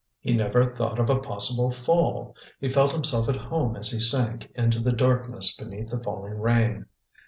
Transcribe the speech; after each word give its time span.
He 0.19 0.33
never 0.33 0.65
thought 0.75 0.97
of 0.97 1.11
a 1.11 1.19
possible 1.19 1.69
fall; 1.69 2.35
he 2.59 2.69
felt 2.69 2.89
himself 2.91 3.29
at 3.29 3.35
home 3.35 3.75
as 3.75 3.91
he 3.91 3.99
sank 3.99 4.49
into 4.55 4.79
the 4.79 4.91
darkness 4.93 5.55
beneath 5.55 5.91
the 5.91 6.01
falling 6.01 6.39
rain. 6.39 6.87